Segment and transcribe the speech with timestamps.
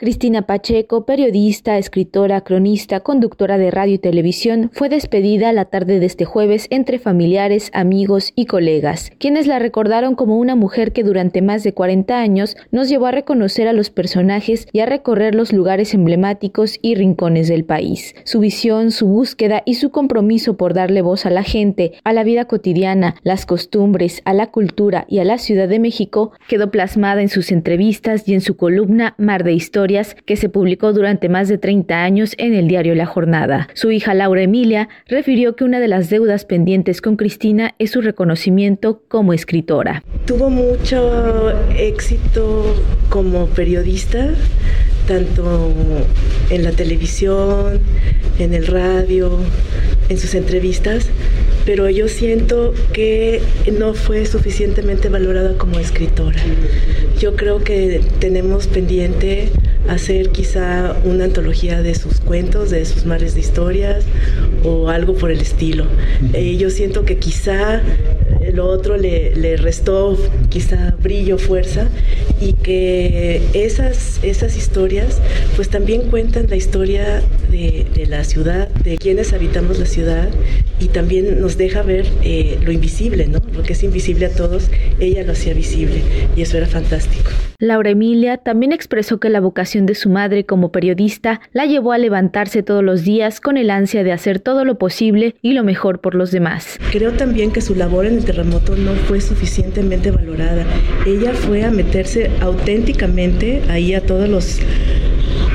[0.00, 6.06] Cristina Pacheco, periodista, escritora, cronista, conductora de radio y televisión, fue despedida la tarde de
[6.06, 11.42] este jueves entre familiares, amigos y colegas, quienes la recordaron como una mujer que durante
[11.42, 15.52] más de 40 años nos llevó a reconocer a los personajes y a recorrer los
[15.52, 18.14] lugares emblemáticos y rincones del país.
[18.24, 22.24] Su visión, su búsqueda y su compromiso por darle voz a la gente, a la
[22.24, 27.20] vida cotidiana, las costumbres, a la cultura y a la Ciudad de México quedó plasmada
[27.20, 29.89] en sus entrevistas y en su columna Mar de Historia
[30.24, 33.68] que se publicó durante más de 30 años en el diario La Jornada.
[33.74, 38.00] Su hija Laura Emilia refirió que una de las deudas pendientes con Cristina es su
[38.00, 40.04] reconocimiento como escritora.
[40.26, 42.76] Tuvo mucho éxito
[43.08, 44.30] como periodista,
[45.08, 45.72] tanto
[46.50, 47.80] en la televisión,
[48.38, 49.40] en el radio,
[50.10, 51.06] en sus entrevistas,
[51.64, 53.40] pero yo siento que
[53.78, 56.40] no fue suficientemente valorada como escritora.
[57.18, 59.50] Yo creo que tenemos pendiente
[59.88, 64.04] hacer quizá una antología de sus cuentos, de sus mares de historias
[64.64, 65.86] o algo por el estilo.
[66.32, 67.80] Eh, yo siento que quizá
[68.52, 70.16] lo otro le, le, restó
[70.48, 71.88] quizá brillo, fuerza
[72.40, 75.20] y que esas, esas historias
[75.56, 80.28] pues también cuentan la historia de, la ciudad, de quienes habitamos la ciudad
[80.80, 83.40] y también nos deja ver eh, lo invisible, ¿no?
[83.54, 86.02] Lo que es invisible a todos, ella lo hacía visible
[86.36, 87.30] y eso era fantástico.
[87.60, 91.98] Laura Emilia también expresó que la vocación de su madre como periodista la llevó a
[91.98, 96.00] levantarse todos los días con el ansia de hacer todo lo posible y lo mejor
[96.00, 96.78] por los demás.
[96.90, 100.64] Creo también que su labor en el terremoto no fue suficientemente valorada.
[101.06, 104.58] Ella fue a meterse auténticamente ahí a todos los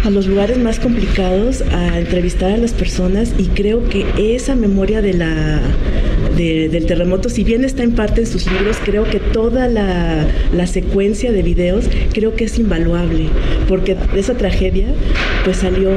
[0.04, 5.02] a los lugares más complicados, a entrevistar a las personas y creo que esa memoria
[5.02, 5.60] de la
[6.36, 10.28] del terremoto, si bien está en parte en sus libros, creo que toda la,
[10.66, 13.28] secuencia de videos creo que es invaluable,
[13.70, 14.88] porque de esa tragedia
[15.44, 15.92] pues salió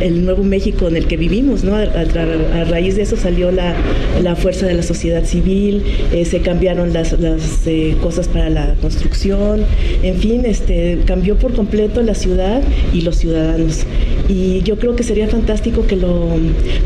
[0.00, 1.74] el nuevo México en el que vivimos, ¿no?
[1.74, 3.74] A, raíz de eso salió la,
[4.36, 7.14] fuerza de la sociedad civil, eh, se cambiaron las,
[7.66, 9.64] eh, cosas para la construcción,
[10.02, 12.62] en fin, este, cambió por completo la ciudad
[12.92, 13.84] y los ciudadanos.
[14.28, 16.28] Y yo creo que sería fantástico que lo,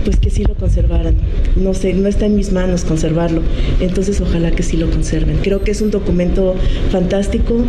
[0.04, 1.16] pues que sí lo conservaran.
[1.56, 3.42] No sé, no está en mis manos conservarlo.
[3.80, 5.38] Entonces ojalá que sí lo conserven.
[5.42, 6.54] Creo que es un documento
[6.90, 7.64] fantástico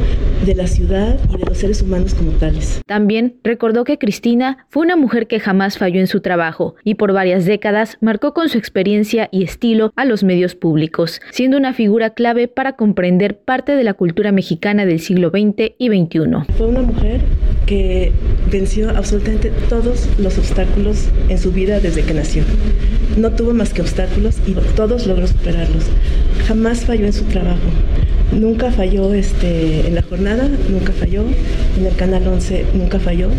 [0.46, 2.82] de la ciudad y de los seres humanos como tales.
[2.86, 7.14] También recordó que Cristina fue una mujer que jamás falló en su trabajo y por
[7.14, 12.12] varias décadas marcó con su experiencia y estilo a los medios públicos, siendo una figura
[12.12, 16.54] clave para comprender parte de la cultura mexicana del siglo XX y XXI.
[16.58, 17.22] Fue una mujer
[17.66, 18.12] que
[18.52, 22.44] venció absolutamente todos los obstáculos en su vida desde que nació.
[23.18, 25.86] No tuvo más que obstáculos y todos logró superarlos.
[26.48, 27.60] Jamás falló en su trabajo.
[28.32, 31.24] Nunca falló este, en la jornada, nunca falló.
[31.78, 33.30] En el Canal 11 nunca falló.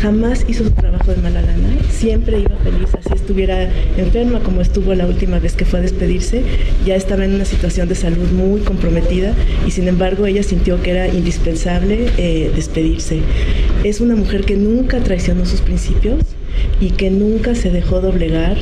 [0.00, 1.68] Jamás hizo su trabajo de mala lana.
[1.90, 6.42] Siempre iba feliz, así estuviera enferma como estuvo la última vez que fue a despedirse.
[6.84, 9.32] Ya estaba en una situación de salud muy comprometida
[9.66, 13.20] y sin embargo ella sintió que era indispensable eh, despedirse.
[13.84, 16.20] Es una mujer que nunca traicionó sus principios
[16.80, 18.56] y que nunca se dejó doblegar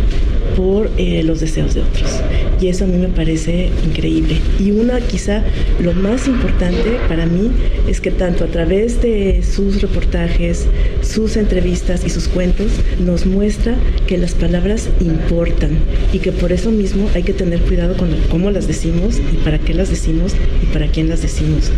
[0.56, 2.20] por eh, los deseos de otros.
[2.60, 4.38] Y eso a mí me parece increíble.
[4.58, 5.42] Y una quizá
[5.80, 7.50] lo más importante para mí
[7.88, 10.66] es que tanto a través de sus reportajes,
[11.02, 13.74] sus entrevistas y sus cuentos nos muestra
[14.06, 15.78] que las palabras importan
[16.12, 19.58] y que por eso mismo hay que tener cuidado con cómo las decimos y para
[19.58, 21.70] qué las decimos y para quién las decimos.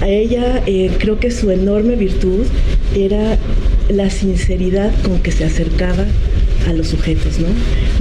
[0.00, 2.44] A ella eh, creo que su enorme virtud
[2.94, 3.38] era
[3.88, 6.04] la sinceridad con que se acercaba
[6.66, 7.48] a los sujetos, ¿no?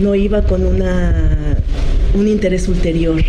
[0.03, 1.57] No iba con una,
[2.13, 3.21] un interés ulterior,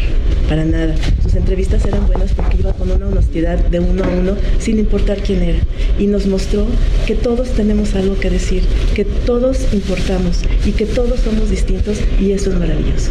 [0.49, 0.95] para nada.
[1.23, 5.19] Sus entrevistas eran buenas porque iba con una honestidad de uno a uno, sin importar
[5.19, 5.59] quién era.
[5.99, 6.67] Y nos mostró
[7.07, 8.63] que todos tenemos algo que decir,
[8.95, 13.11] que todos importamos y que todos somos distintos y eso es maravilloso.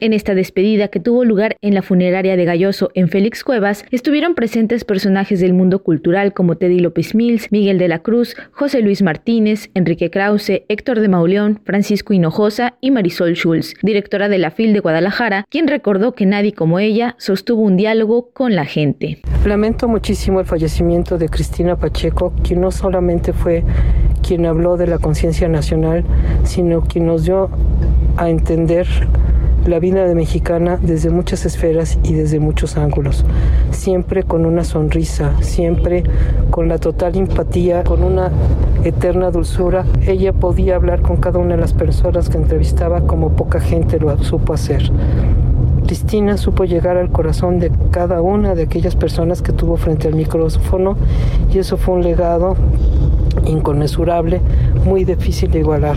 [0.00, 4.34] En esta despedida que tuvo lugar en la funeraria de Galloso en Félix Cuevas, estuvieron
[4.34, 9.02] presentes personajes del mundo cultural como Teddy López Mills, Miguel de la Cruz, José Luis
[9.02, 14.72] Martínez, Enrique Krause, Héctor de Mauleón, Francisco Hinojosa y Marisol Schulz, directora de la FIL
[14.72, 19.18] de Guadalajara, quien recordó que nadie como ella sostuvo un diálogo con la gente.
[19.44, 23.64] Lamento muchísimo el fallecimiento de Cristina Pacheco, quien no solamente fue
[24.22, 26.04] quien habló de la conciencia nacional,
[26.44, 27.50] sino quien nos dio
[28.16, 28.86] a entender
[29.66, 33.24] la vida de mexicana desde muchas esferas y desde muchos ángulos,
[33.72, 36.04] siempre con una sonrisa, siempre
[36.50, 38.30] con la total empatía, con una
[38.84, 39.86] eterna dulzura.
[40.06, 44.16] Ella podía hablar con cada una de las personas que entrevistaba como poca gente lo
[44.22, 44.88] supo hacer
[45.90, 50.14] Cristina supo llegar al corazón de cada una de aquellas personas que tuvo frente al
[50.14, 50.96] micrófono
[51.52, 52.54] y eso fue un legado
[53.44, 54.40] inconmensurable,
[54.84, 55.96] muy difícil de igualar.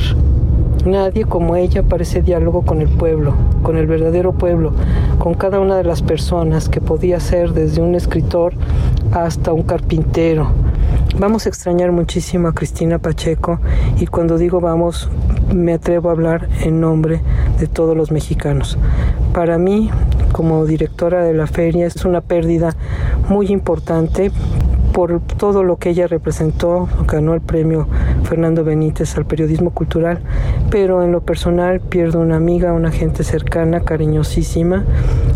[0.83, 4.73] Nadie como ella parece diálogo con el pueblo, con el verdadero pueblo,
[5.19, 8.53] con cada una de las personas que podía ser desde un escritor
[9.11, 10.47] hasta un carpintero.
[11.19, 13.59] Vamos a extrañar muchísimo a Cristina Pacheco
[13.99, 15.09] y cuando digo vamos
[15.53, 17.21] me atrevo a hablar en nombre
[17.59, 18.79] de todos los mexicanos.
[19.31, 19.91] Para mí,
[20.31, 22.75] como directora de la feria, es una pérdida
[23.29, 24.31] muy importante
[24.91, 27.87] por todo lo que ella representó, ganó el premio
[28.23, 30.19] Fernando Benítez al periodismo cultural,
[30.71, 34.83] pero en lo personal pierdo una amiga, una gente cercana, cariñosísima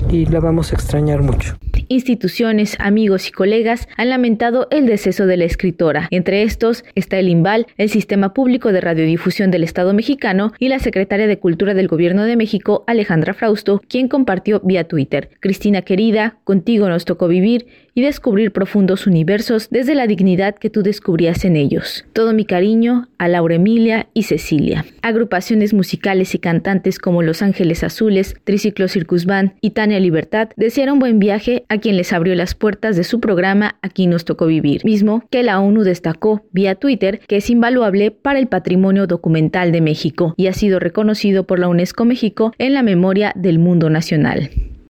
[0.09, 1.56] y la vamos a extrañar mucho
[1.88, 6.07] instituciones, amigos y colegas han lamentado el deceso de la escritora.
[6.12, 10.80] Entre estos está el IMBAL, el Sistema Público de Radiodifusión del Estado mexicano y la
[10.80, 15.30] secretaria de Cultura del Gobierno de México, Alejandra Frausto, quien compartió vía Twitter.
[15.39, 20.83] Cristina querida, contigo nos tocó vivir y descubrir profundos universos desde la dignidad que tú
[20.83, 22.05] descubrías en ellos.
[22.13, 24.85] Todo mi cariño a Laura Emilia y Cecilia.
[25.01, 30.99] Agrupaciones musicales y cantantes como Los Ángeles Azules, Triciclo Circus Band y Tania Libertad desearon
[30.99, 34.85] buen viaje a quien les abrió las puertas de su programa Aquí nos tocó vivir,
[34.85, 39.81] mismo que la ONU destacó vía Twitter que es invaluable para el patrimonio documental de
[39.81, 44.51] México y ha sido reconocido por la UNESCO México en la memoria del mundo nacional.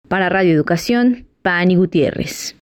[0.09, 2.57] Para Radio Educación, Pani Gutiérrez.